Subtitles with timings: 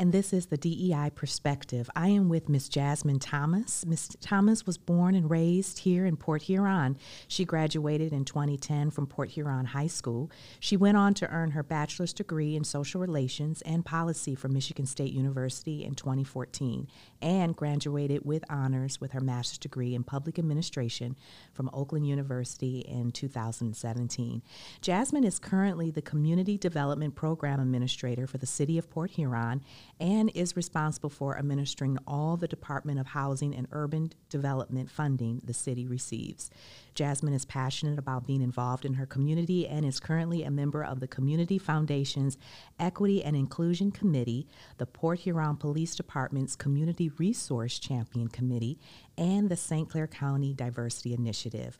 [0.00, 1.90] and this is the DEI Perspective.
[1.94, 3.84] I am with Miss Jazmyn Thomas.
[3.84, 6.96] Miss Thomas was born and raised here in Port Huron.
[7.28, 10.30] She graduated in 2010 from Port Huron High School.
[10.58, 14.86] She went on to earn her bachelor's degree in social relations and policy from Michigan
[14.86, 16.88] State University in 2014
[17.22, 21.16] and graduated with honors with her master's degree in public administration
[21.52, 24.42] from Oakland University in 2017.
[24.80, 29.62] Jazmyn is currently the Community Development Program Administrator for the City of Port Huron
[29.98, 35.54] and is responsible for administering all the Department of Housing and Urban Development funding the
[35.54, 36.50] city receives.
[36.94, 41.00] Jazmyn is passionate about being involved in her community and is currently a member of
[41.00, 42.38] the Community Foundation's
[42.78, 44.46] Equity and Inclusion Committee,
[44.78, 48.78] the Port Huron Police Department's Community Resource Champion Committee,
[49.16, 49.88] and the St.
[49.88, 51.78] Clair County Diversity Initiative.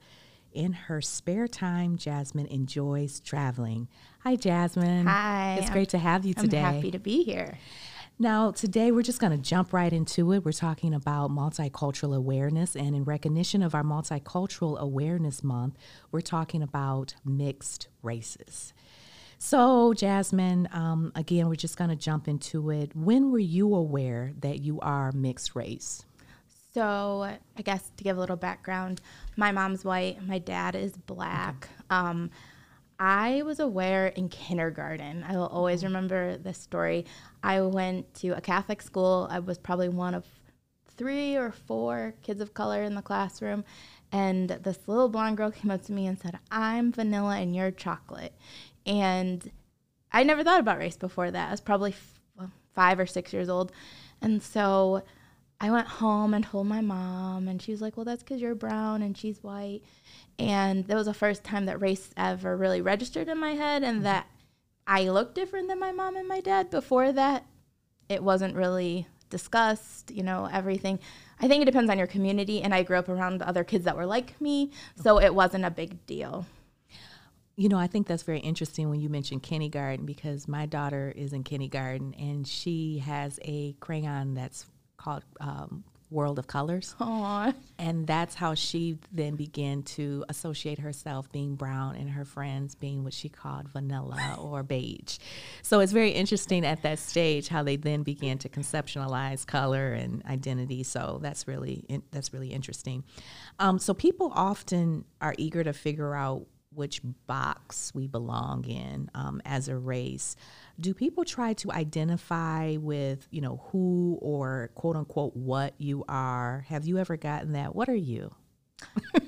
[0.52, 3.88] In her spare time, Jazmyn enjoys traveling.
[4.20, 5.06] Hi, Jazmyn.
[5.06, 5.58] Hi.
[5.60, 6.60] It's great to have you today.
[6.60, 7.58] I'm happy to be here.
[8.18, 10.44] Now, today we're just going to jump right into it.
[10.44, 15.78] We're talking about multicultural awareness, and in recognition of our Multicultural Awareness Month,
[16.12, 18.74] we're talking about mixed races.
[19.42, 22.94] So, Jazmyn, um, again, we're just going to jump into it.
[22.94, 26.04] When were you aware that you are mixed race?
[26.74, 29.00] So, I guess to give a little background,
[29.38, 31.70] my mom's white, my dad is black.
[31.70, 31.84] Okay.
[31.88, 32.30] Um,
[32.98, 35.24] I was aware in kindergarten.
[35.26, 35.86] I will always mm-hmm.
[35.86, 37.06] remember this story.
[37.42, 39.26] I went to a Catholic school.
[39.30, 40.26] I was probably one of
[40.98, 43.64] three or four kids of color in the classroom.
[44.12, 47.70] And this little blonde girl came up to me and said, I'm vanilla and you're
[47.70, 48.34] chocolate.
[48.90, 49.48] And
[50.10, 51.48] I never thought about race before that.
[51.48, 53.70] I was probably f- well, five or six years old.
[54.20, 55.04] And so
[55.60, 58.56] I went home and told my mom, and she was like, Well, that's because you're
[58.56, 59.82] brown and she's white.
[60.40, 63.98] And that was the first time that race ever really registered in my head and
[63.98, 64.04] mm-hmm.
[64.04, 64.26] that
[64.88, 66.68] I looked different than my mom and my dad.
[66.70, 67.46] Before that,
[68.08, 70.98] it wasn't really discussed, you know, everything.
[71.38, 72.60] I think it depends on your community.
[72.60, 75.70] And I grew up around other kids that were like me, so it wasn't a
[75.70, 76.44] big deal.
[77.60, 81.34] You know, I think that's very interesting when you mentioned kindergarten because my daughter is
[81.34, 84.64] in kindergarten and she has a crayon that's
[84.96, 86.94] called um, World of Colors.
[86.98, 87.54] Aww.
[87.78, 93.04] And that's how she then began to associate herself being brown and her friends being
[93.04, 95.18] what she called vanilla or beige.
[95.60, 100.24] So it's very interesting at that stage how they then began to conceptualize color and
[100.24, 100.82] identity.
[100.82, 103.04] So that's really that's really interesting.
[103.58, 109.42] Um, so people often are eager to figure out which box we belong in um,
[109.44, 110.36] as a race.
[110.78, 116.64] Do people try to identify with you know who or quote unquote what you are?
[116.68, 117.74] Have you ever gotten that?
[117.74, 118.34] What are you?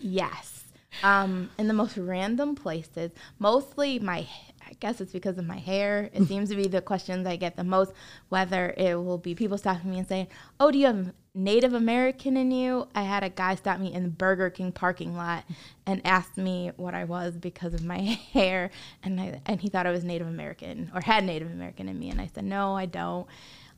[0.00, 0.64] Yes.
[1.02, 4.26] Um, in the most random places mostly my
[4.68, 6.10] I guess it's because of my hair.
[6.12, 7.92] It seems to be the questions I get the most,
[8.28, 10.28] whether it will be people stopping me and saying,
[10.60, 12.88] Oh, do you have Native American in you?
[12.94, 15.44] I had a guy stop me in the Burger King parking lot
[15.86, 17.98] and asked me what I was because of my
[18.32, 18.70] hair.
[19.02, 22.10] And, I, and he thought I was Native American or had Native American in me.
[22.10, 23.26] And I said, No, I don't.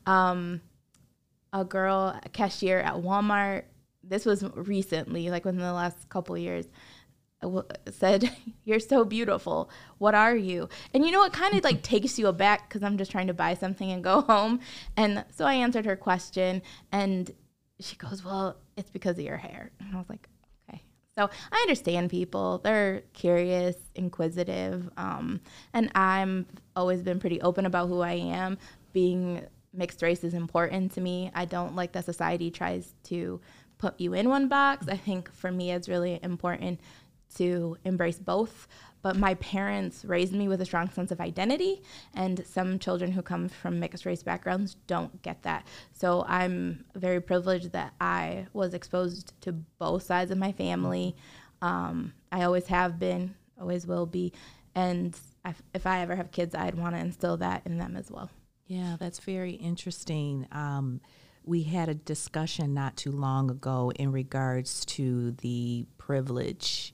[0.05, 0.61] Um,
[1.53, 3.63] a girl, a cashier at Walmart,
[4.03, 6.67] this was recently, like within the last couple years
[7.91, 8.29] said,
[8.63, 9.69] You're so beautiful.
[9.97, 10.67] What are you?
[10.93, 13.33] And you know, it kind of like takes you aback because I'm just trying to
[13.33, 14.59] buy something and go home.
[14.97, 16.61] And so I answered her question,
[16.91, 17.31] and
[17.79, 19.71] she goes, Well, it's because of your hair.
[19.79, 20.27] And I was like,
[20.69, 20.81] Okay.
[21.17, 22.59] So I understand people.
[22.63, 24.89] They're curious, inquisitive.
[24.97, 25.41] Um,
[25.73, 28.57] and I'm always been pretty open about who I am.
[28.93, 31.31] Being mixed race is important to me.
[31.33, 33.41] I don't like that society tries to
[33.77, 34.87] put you in one box.
[34.87, 36.79] I think for me, it's really important
[37.35, 38.67] to embrace both.
[39.05, 41.83] But my parents raised me with a strong sense of identity,
[42.15, 45.67] and some children who come from mixed race backgrounds don't get that.
[45.93, 51.15] So I'm very privileged that I was exposed to both sides of my family.
[51.61, 54.33] Um, I always have been, always will be.
[54.73, 55.15] And
[55.75, 58.31] if I ever have kids, I'd want to instill that in them as well.
[58.65, 60.47] Yeah, that's very interesting.
[60.51, 60.99] Um,
[61.43, 66.91] we had a discussion not too long ago in regards to the privilege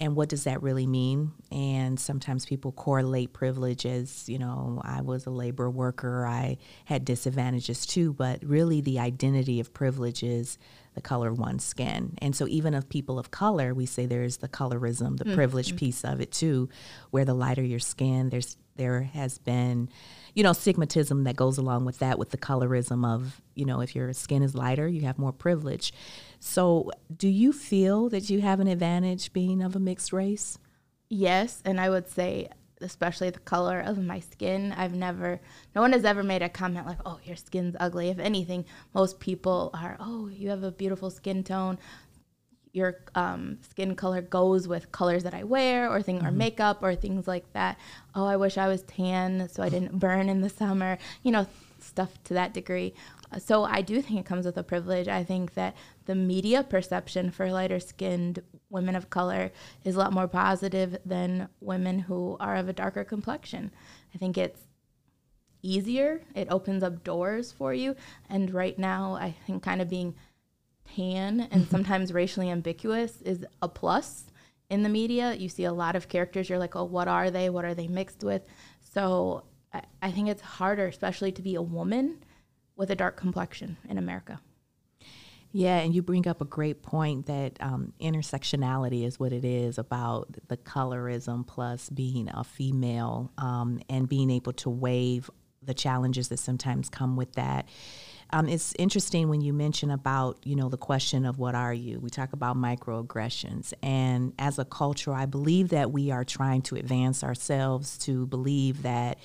[0.00, 1.32] and what does that really mean?
[1.52, 7.04] And sometimes people correlate privilege as, you know, I was a labor worker, I had
[7.04, 10.58] disadvantages too, but really the identity of privilege is
[10.94, 12.14] the color of one's skin.
[12.18, 15.34] And so even of people of color, we say there's the colorism, the mm-hmm.
[15.34, 16.68] privilege piece of it too,
[17.10, 19.88] where the lighter your skin, there's there has been,
[20.34, 23.94] you know, stigmatism that goes along with that, with the colorism of, you know, if
[23.94, 25.92] your skin is lighter, you have more privilege.
[26.40, 30.58] So, do you feel that you have an advantage being of a mixed race?
[31.08, 32.48] Yes, and I would say
[32.80, 34.72] especially the color of my skin.
[34.76, 35.40] I've never,
[35.74, 38.08] no one has ever made a comment like, oh, your skin's ugly.
[38.08, 41.78] If anything, most people are, oh, you have a beautiful skin tone.
[42.74, 46.28] Your um, skin color goes with colors that I wear or things mm-hmm.
[46.28, 47.78] or makeup or things like that.
[48.14, 50.98] Oh, I wish I was tan so I didn't burn in the summer.
[51.22, 51.46] You know,
[51.80, 52.94] stuff to that degree.
[53.38, 55.08] So I do think it comes with a privilege.
[55.08, 55.74] I think that
[56.06, 59.50] the media perception for lighter skinned women of color
[59.84, 63.70] is a lot more positive than women who are of a darker complexion.
[64.14, 64.66] I think it's
[65.62, 67.96] easier, it opens up doors for you.
[68.28, 70.14] And right now, I think kind of being
[70.94, 71.70] tan and mm-hmm.
[71.70, 74.24] sometimes racially ambiguous is a plus
[74.70, 75.34] in the media.
[75.34, 77.50] You see a lot of characters, you're like, oh, what are they?
[77.50, 78.42] What are they mixed with?
[78.80, 82.24] So I, I think it's harder, especially to be a woman
[82.76, 84.40] with a dark complexion in America.
[85.56, 89.78] Yeah, and you bring up a great point that um, intersectionality is what it is
[89.78, 95.30] about the colorism plus being a female um, and being able to waive
[95.62, 97.68] the challenges that sometimes come with that.
[98.30, 102.00] Um, it's interesting when you mention about you know the question of what are you.
[102.00, 106.76] We talk about microaggressions, and as a culture, I believe that we are trying to
[106.76, 109.18] advance ourselves to believe that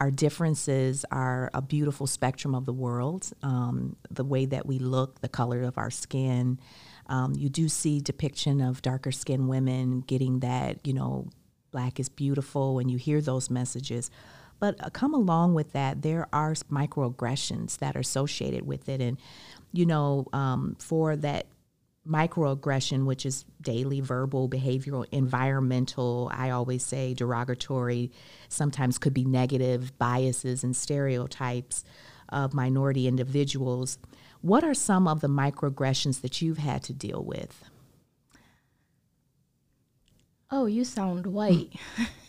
[0.00, 3.32] our differences are a beautiful spectrum of the world.
[3.42, 6.58] Um, the way that we look, the color of our skin.
[7.06, 11.28] Um, you do see depiction of darker skinned women getting that, you know,
[11.70, 14.10] black is beautiful, and you hear those messages.
[14.64, 19.02] But uh, come along with that, there are microaggressions that are associated with it.
[19.02, 19.18] And,
[19.74, 21.48] you know, um, for that
[22.08, 28.10] microaggression, which is daily verbal, behavioral, environmental, I always say derogatory,
[28.48, 31.84] sometimes could be negative biases and stereotypes
[32.30, 33.98] of minority individuals.
[34.40, 37.64] What are some of the microaggressions that you've had to deal with?
[40.50, 41.74] Oh, you sound white.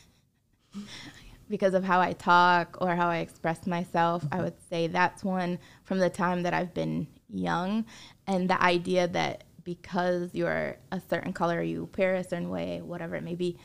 [1.49, 5.59] because of how I talk or how I express myself, I would say that's one
[5.83, 7.85] from the time that I've been young.
[8.27, 13.15] And the idea that because you're a certain color, you appear a certain way, whatever
[13.15, 13.57] it may be,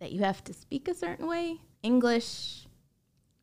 [0.00, 1.58] that you have to speak a certain way.
[1.82, 2.66] English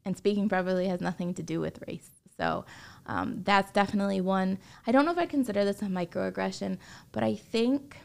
[0.05, 2.09] and speaking properly has nothing to do with race.
[2.37, 2.65] So
[3.05, 4.59] um, that's definitely one.
[4.87, 6.77] I don't know if I consider this a microaggression,
[7.11, 7.97] but I think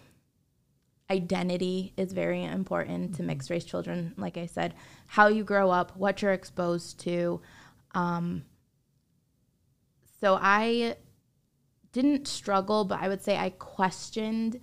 [1.11, 4.15] identity is very important to mixed race children.
[4.17, 4.75] Like I said,
[5.07, 7.41] how you grow up, what you're exposed to.
[7.95, 8.45] Um,
[10.21, 10.97] so I
[11.93, 14.61] didn't struggle, but I would say I questioned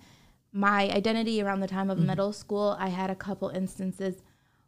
[0.52, 2.08] my identity around the time of mm-hmm.
[2.08, 2.76] middle school.
[2.78, 4.22] I had a couple instances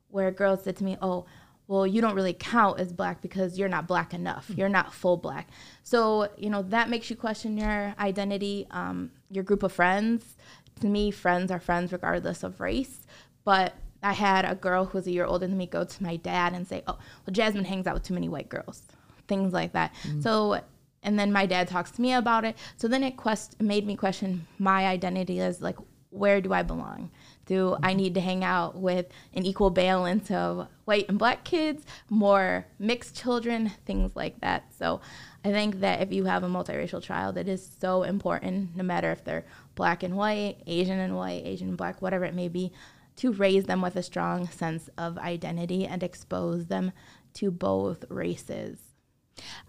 [0.09, 1.27] where girls said to me, "Oh,
[1.67, 4.49] well, you don't really count as black because you're not black enough.
[4.49, 4.61] Mm-hmm.
[4.61, 5.51] You're not full black."
[5.83, 10.37] So you know that makes you question your identity, um, your group of friends.
[10.85, 13.07] To me, friends are friends regardless of race.
[13.43, 13.73] But
[14.03, 16.53] I had a girl who was a year older than me go to my dad
[16.53, 18.83] and say, "Oh, well, Jazmyn hangs out with too many white girls."
[19.27, 19.95] Things like that.
[20.03, 20.21] Mm-hmm.
[20.21, 20.61] So
[21.03, 23.95] and then my dad talks to me about it so then it quest- made me
[23.95, 25.77] question my identity as like
[26.09, 27.11] where do i belong
[27.45, 27.99] do i mm-hmm.
[27.99, 33.15] need to hang out with an equal balance of white and black kids more mixed
[33.15, 35.01] children things like that so
[35.45, 39.11] i think that if you have a multiracial child it is so important no matter
[39.11, 39.45] if they're
[39.75, 42.73] black and white asian and white asian and black whatever it may be
[43.17, 46.93] to raise them with a strong sense of identity and expose them
[47.33, 48.79] to both races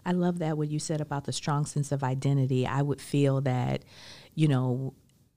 [0.04, 2.66] I love that what you said about the strong sense of identity.
[2.66, 3.82] I would feel that,
[4.34, 4.94] you know,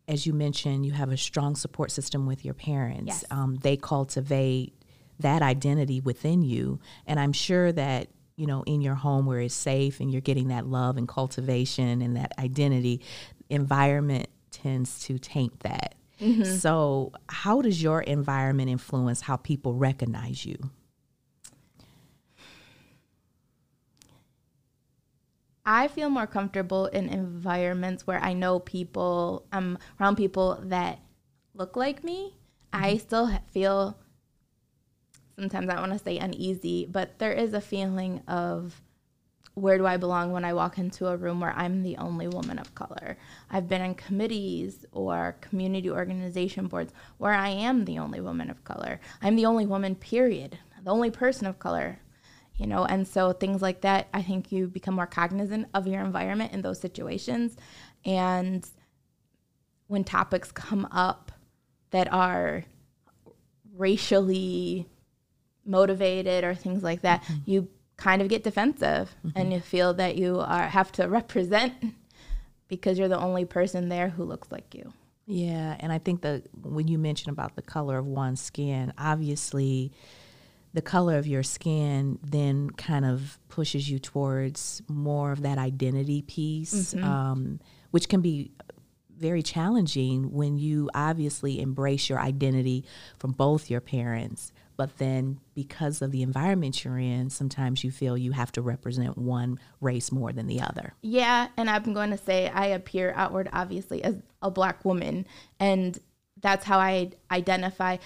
[0.07, 3.07] as you mentioned, you have a strong support system with your parents.
[3.07, 3.25] Yes.
[3.31, 4.73] Um, they cultivate
[5.19, 6.79] that identity within you.
[7.05, 8.07] And I'm sure that,
[8.39, 12.01] you know, in your home where it's safe and you're getting that love and cultivation
[12.01, 13.01] and that identity,
[13.49, 15.95] environment tends to taint that.
[16.21, 16.55] Mm-hmm.
[16.55, 20.57] So, how does your environment influence how people recognize you?
[25.65, 30.99] I feel more comfortable in environments where I know people, I'm around people that
[31.53, 32.35] look like me.
[32.73, 32.85] Mm-hmm.
[32.85, 33.97] I still feel
[35.39, 38.81] sometimes I want to say uneasy, but there is a feeling of
[39.53, 42.59] where do I belong when I walk into a room where I'm the only woman
[42.59, 43.17] of color?
[43.49, 48.63] I've been in committees or community organization boards where I am the only woman of
[48.63, 48.99] color.
[49.21, 50.59] I'm the only woman, period.
[50.83, 51.99] The only person of color
[52.55, 56.01] you know and so things like that i think you become more cognizant of your
[56.01, 57.55] environment in those situations
[58.05, 58.69] and
[59.87, 61.31] when topics come up
[61.91, 62.65] that are
[63.75, 64.89] racially
[65.69, 67.39] motivated or things like that mm-hmm.
[67.45, 69.37] you kind of get defensive mm-hmm.
[69.37, 71.73] and you feel that you are have to represent
[72.67, 74.91] because you're the only person there who looks like you
[75.25, 79.91] yeah and i think that when you mention about the color of one's skin obviously
[80.73, 86.21] the color of your skin then kind of pushes you towards more of that identity
[86.21, 87.03] piece, Mm-hmm.
[87.03, 87.59] um,
[87.91, 88.51] which can be
[89.19, 92.85] very challenging when you obviously embrace your identity
[93.17, 94.51] from both your parents.
[94.77, 99.17] But then, because of the environment you're in, sometimes you feel you have to represent
[99.17, 100.93] one race more than the other.
[101.01, 105.27] Yeah, and I'm going to say I appear outward obviously as a black woman,
[105.59, 105.99] and
[106.41, 107.97] that's how I identify.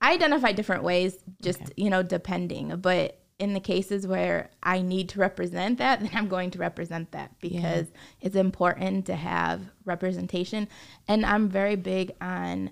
[0.00, 2.74] I identify different ways, just you know, depending.
[2.76, 7.12] But in the cases where I need to represent that, then I'm going to represent
[7.12, 7.86] that because
[8.20, 10.68] it's important to have representation.
[11.08, 12.70] And I'm very big on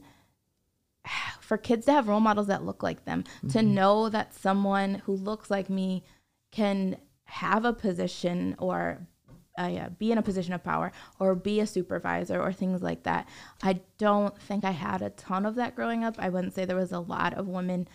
[1.40, 5.14] for kids to have role models that look like them, to know that someone who
[5.14, 6.04] looks like me
[6.52, 9.06] can have a position or
[9.58, 10.90] uh, yeah, be in a position of power
[11.20, 13.28] or be a supervisor or things like that.
[13.62, 16.16] I don't think I had a ton of that growing up.
[16.18, 17.86] I wouldn't say there was a lot of women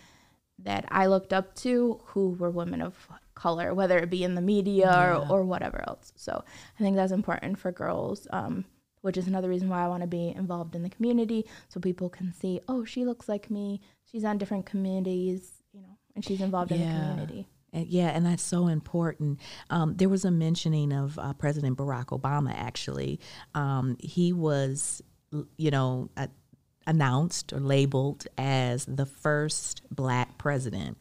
[0.64, 4.42] that I looked up to who were women of color, whether it be in the
[4.42, 6.12] media or, or whatever else.
[6.16, 6.44] So
[6.78, 8.64] I think that's important for girls, um,
[9.00, 12.10] which is another reason why I want to be involved in the community so people
[12.10, 13.80] can see, oh, she looks like me.
[14.04, 17.46] She's on different committees, you know, and she's involved in the community.
[17.72, 19.40] And yeah, and that's so important.
[19.70, 23.20] Um, there was a mentioning of uh, President Barack Obama, actually.
[23.54, 25.02] Um, he was,
[25.56, 26.26] you know, uh,
[26.86, 30.98] announced or labeled as the first black president.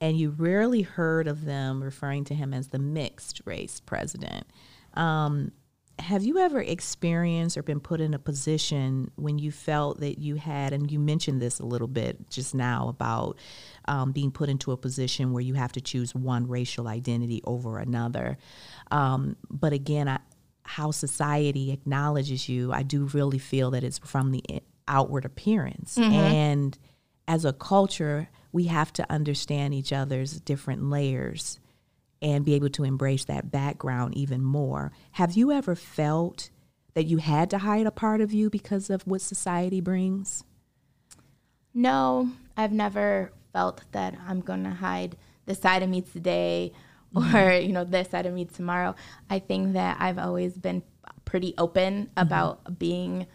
[0.00, 4.46] And you rarely heard of them referring to him as the mixed race president.
[4.94, 5.52] Um,
[6.00, 10.34] have you ever experienced or been put in a position when you felt that you
[10.34, 13.38] had, and you mentioned this a little bit just now about
[13.86, 17.78] um, being put into a position where you have to choose one racial identity over
[17.78, 18.38] another?
[18.90, 20.18] Um, but again, I,
[20.64, 24.42] how society acknowledges you, I do really feel that it's from the
[24.88, 25.96] outward appearance.
[25.96, 26.12] Mm-hmm.
[26.12, 26.78] And
[27.26, 31.58] as a culture, we have to understand each other's different layers
[32.22, 34.92] and be able to embrace that background even more.
[35.12, 36.50] Have you ever felt
[36.94, 40.44] that you had to hide a part of you because of what society brings?
[41.74, 46.72] No, I've never felt that I'm going to hide this side of me today
[47.14, 47.36] mm-hmm.
[47.36, 48.94] or, you know, this side of me tomorrow.
[49.28, 50.82] I think that I've always been
[51.24, 52.10] pretty open mm-hmm.
[52.16, 53.26] about being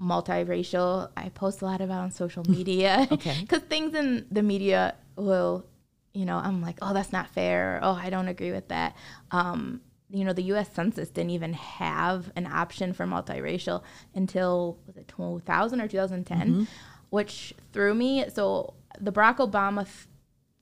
[0.00, 1.10] multiracial.
[1.16, 2.52] I post a lot about on social hmm.
[2.52, 3.36] media Okay.
[3.40, 5.66] because things in the media will,
[6.14, 7.76] you know, I'm like, oh, that's not fair.
[7.76, 8.96] Or, oh, I don't agree with that.
[9.30, 10.70] Um, you know, the U.S.
[10.72, 13.82] Census didn't even have an option for multiracial
[14.14, 16.64] until was it 2000 or 2010, mm-hmm.
[17.10, 18.24] which threw me.
[18.32, 20.06] So the Barack Obama th-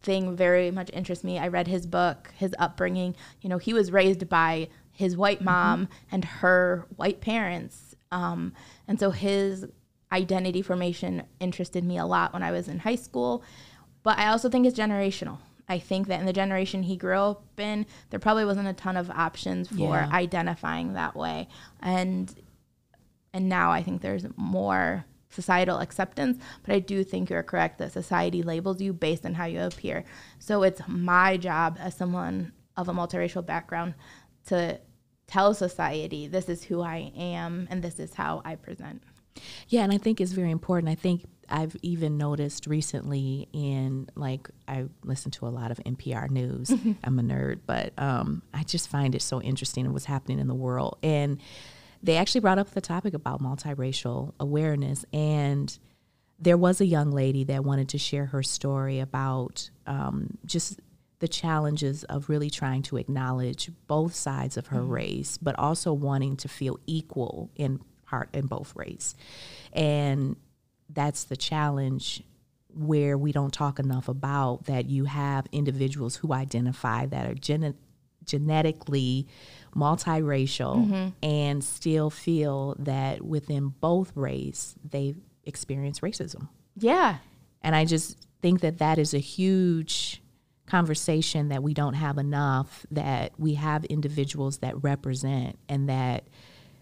[0.03, 1.39] thing very much interests me.
[1.39, 3.15] I read his book, his upbringing.
[3.41, 5.47] You know, he was raised by his white mm-hmm.
[5.47, 7.86] mom and her white parents.
[8.13, 8.53] Um,
[8.89, 9.67] and so his
[10.13, 13.43] identity formation interested me a lot when I was in high school.
[14.03, 15.39] But I also think it's generational.
[15.69, 18.97] I think that in the generation he grew up in, there probably wasn't a ton
[18.97, 20.09] of options for Yeah.
[20.13, 21.49] identifying that way.
[21.81, 22.33] And
[23.33, 27.93] and now I think there's more societal acceptance, but I do think you're correct that
[27.93, 30.05] society labels you based on how you appear.
[30.39, 33.93] So it's my job as someone of a multiracial background
[34.47, 34.81] to
[35.27, 39.03] tell society this is who I am and this is how I present.
[39.69, 40.91] Yeah, and I think it's very important.
[40.91, 46.31] I think I've even noticed recently in like I listen to a lot of NPR
[46.31, 46.71] news.
[47.05, 50.55] I'm a nerd, but um, I just find it so interesting what's happening in the
[50.55, 50.99] world.
[51.03, 51.41] And
[52.03, 55.77] they actually brought up the topic about multiracial awareness and
[56.39, 60.81] there was a young lady that wanted to share her story about um, just
[61.19, 64.93] the challenges of really trying to acknowledge both sides of her mm-hmm.
[64.93, 69.15] race, but also wanting to feel equal in part in both race.
[69.73, 70.37] And
[70.91, 72.23] that's the challenge
[72.75, 77.75] where we don't talk enough about that you have individuals who identify that are gene-
[78.25, 79.27] genetically
[79.75, 81.09] multiracial mm-hmm.
[81.23, 86.49] and still feel that within both race they experience racism.
[86.77, 87.19] Yeah.
[87.63, 90.23] And I just think that that is a huge
[90.67, 96.25] conversation that we don't have enough, that we have individuals that represent and that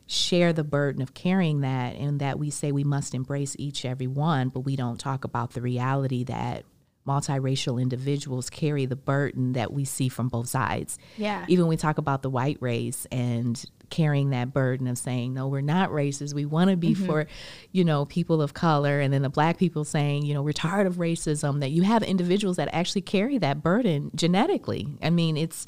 [0.06, 4.06] share the burden of carrying that, and that we say we must embrace each every
[4.06, 6.64] one, but we don't talk about the reality that
[7.06, 10.98] multiracial individuals carry the burden that we see from both sides.
[11.16, 11.44] Yeah.
[11.48, 15.46] Even when we talk about the white race and carrying that burden of saying, no,
[15.46, 16.34] we're not racist.
[16.34, 17.26] We want to be for,
[17.72, 19.00] you know, people of color.
[19.00, 22.02] And then the black people saying, you know, we're tired of racism, that you have
[22.02, 24.98] individuals that actually carry that burden genetically.
[25.02, 25.66] I mean, it's,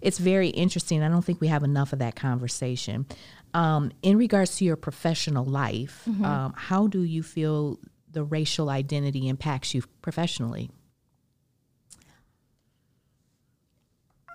[0.00, 1.02] it's very interesting.
[1.02, 3.06] I don't think we have enough of that conversation.
[3.54, 7.78] Um, in regards to your professional life, um, how do you feel
[8.12, 10.70] the racial identity impacts you professionally?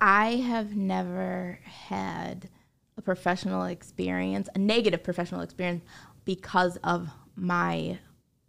[0.00, 2.48] I have never had
[2.96, 5.84] a professional experience, a negative professional experience,
[6.24, 7.98] because of my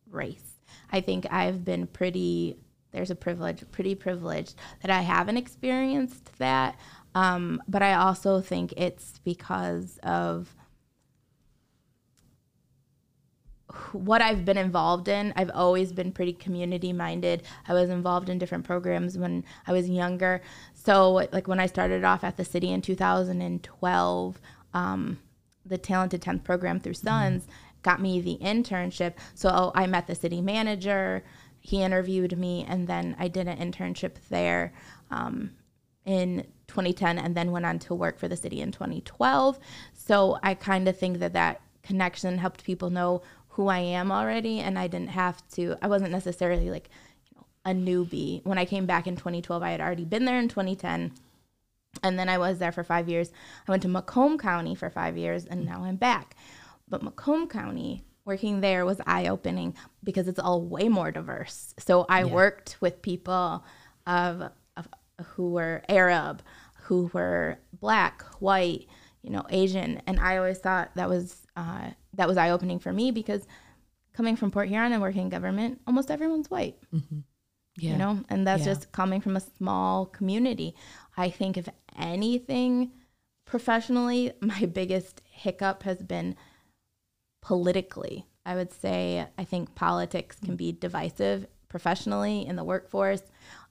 [0.09, 0.53] race.
[0.91, 2.57] I think I've been pretty,
[2.91, 6.77] there's a privilege, pretty privileged that I haven't experienced that.
[7.15, 10.55] Um, but I also think it's because of
[13.91, 17.43] what I've been involved in, I've always been pretty community minded.
[17.67, 20.41] I was involved in different programs when I was younger.
[20.73, 24.41] So, like when I started off at the city in 2012,
[24.73, 25.19] um,
[25.65, 27.51] the Talented 10th program through Sons mm-hmm.
[27.83, 29.13] got me the internship.
[29.35, 31.23] So, I met the city manager,
[31.59, 34.73] he interviewed me, and then I did an internship there
[35.11, 35.51] um,
[36.05, 39.59] in 2010 and then went on to work for the city in 2012.
[39.93, 43.21] So, I kind of think that that connection helped people know
[43.59, 45.75] who I am already, and I didn't have to.
[45.81, 46.89] I wasn't necessarily like
[47.29, 48.39] you know, a newbie.
[48.45, 51.11] When I came back in 2012, I had already been there in 2010,
[52.01, 53.33] and then I was there for five years.
[53.67, 56.37] I went to Macomb County for five years, and now I'm back.
[56.87, 59.75] But Macomb County, working there was eye opening
[60.05, 61.75] because it's all way more diverse.
[61.79, 62.33] So I yeah.
[62.33, 63.65] worked with people
[64.07, 64.87] of, of
[65.31, 66.43] who were Arab,
[66.83, 68.87] who were black, white,
[69.21, 72.93] you know, Asian, and I always thought that was uh, that was eye opening for
[72.93, 73.45] me because
[74.13, 76.77] coming from Port Huron and working in government, almost everyone's white.
[76.93, 77.19] Mm-hmm.
[77.77, 77.91] Yeah.
[77.91, 78.73] You know, and that's yeah.
[78.73, 80.75] just coming from a small community.
[81.15, 82.91] I think if anything,
[83.45, 86.35] professionally, my biggest hiccup has been
[87.41, 88.25] politically.
[88.45, 93.21] I would say I think politics can be divisive professionally in the workforce.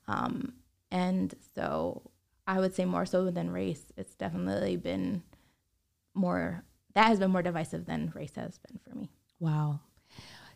[0.06, 0.54] Um,
[0.90, 2.10] and so
[2.46, 5.22] I would say more so than race, it's definitely been
[6.18, 9.10] more that has been more divisive than race has been for me.
[9.38, 9.80] Wow.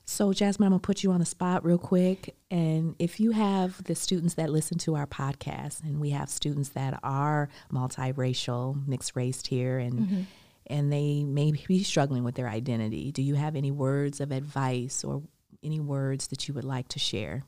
[0.04, 2.34] So, Jazmyn, I'm going to put you on the spot real quick.
[2.50, 6.70] And if you have the students that listen to our podcast, and we have students
[6.70, 10.20] that are multiracial, mixed raced here, and mm-hmm.
[10.66, 15.04] and they may be struggling with their identity, do you have any words of advice
[15.04, 15.22] or
[15.62, 17.44] any words that you would like to share?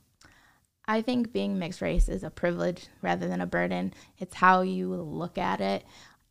[0.86, 3.94] I think being mixed race is a privilege rather than a burden.
[4.18, 5.84] It's how you look at it.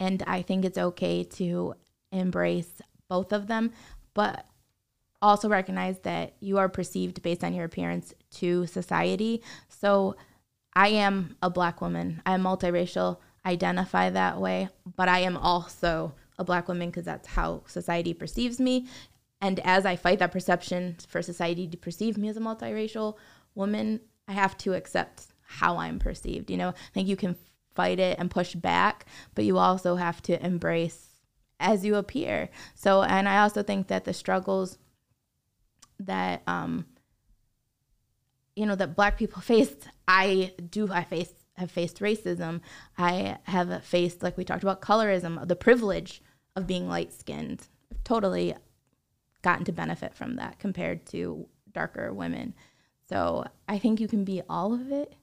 [0.03, 1.75] And I think it's okay to
[2.11, 3.71] embrace both of them,
[4.13, 4.45] but
[5.21, 9.41] also recognize that you are perceived based on your appearance to society.
[9.69, 10.17] So
[10.73, 12.21] I am a black woman.
[12.25, 17.29] I am multiracial, identify that way, but I am also a black woman because that's
[17.29, 18.87] how society perceives me.
[19.39, 23.15] And as I fight that perception for society to perceive me as a multiracial
[23.55, 26.51] woman, I have to accept how I'm perceived.
[26.51, 27.37] You know, I think you can
[27.73, 29.05] fight it and push back,
[29.35, 31.09] but you also have to embrace
[31.59, 32.49] as you appear.
[32.75, 34.77] So, and I also think that the struggles
[35.99, 36.85] that, um,
[38.55, 42.61] you know, that Black people faced, I do, I face, have faced racism.
[42.97, 46.21] I have faced, like we talked about, colorism, the privilege
[46.55, 47.67] of being light skinned.
[48.03, 48.55] Totally
[49.41, 52.53] gotten to benefit from that compared to darker women.
[53.07, 55.13] So I think you can be all of it,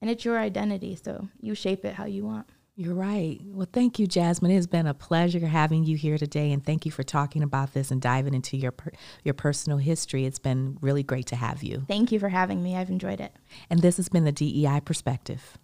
[0.00, 0.98] and it's your identity.
[1.02, 2.46] So you shape it how you want.
[2.78, 3.40] You're right.
[3.46, 4.50] Well, thank you, Jazmyn.
[4.50, 7.72] It has been a pleasure having you here today, and thank you for talking about
[7.72, 8.92] this and diving into your per-
[9.24, 10.26] your personal history.
[10.26, 11.84] It's been really great to have you.
[11.88, 12.76] Thank you for having me.
[12.76, 13.34] I've enjoyed it.
[13.70, 15.56] And this has been the DEI Perspective.